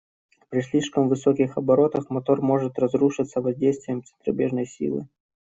При 0.49 0.61
слишком 0.63 1.09
высоких 1.09 1.59
оборотах 1.59 2.09
мотор 2.09 2.41
может 2.41 2.79
разрушиться 2.79 3.39
воздействием 3.39 4.01
центробежной 4.03 4.65
силы. 4.65 5.07